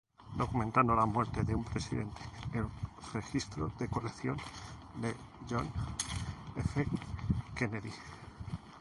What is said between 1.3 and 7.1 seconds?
de un presidente: El registro de colección de John F.